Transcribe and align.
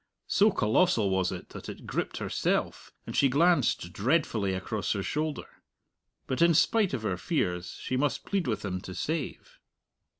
So 0.25 0.49
colossal 0.49 1.11
was 1.11 1.31
it 1.31 1.49
that 1.49 1.69
it 1.69 1.85
gripped 1.85 2.17
herself, 2.17 2.91
and 3.05 3.15
she 3.15 3.29
glanced 3.29 3.93
dreadfully 3.93 4.55
across 4.55 4.93
her 4.93 5.03
shoulder. 5.03 5.61
But 6.25 6.41
in 6.41 6.55
spite 6.55 6.95
of 6.95 7.03
her 7.03 7.17
fears 7.17 7.77
she 7.79 7.97
must 7.97 8.25
plead 8.25 8.47
with 8.47 8.65
him 8.65 8.81
to 8.81 8.95
save. 8.95 9.59